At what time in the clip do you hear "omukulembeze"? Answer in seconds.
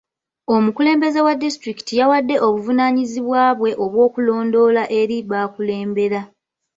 0.55-1.19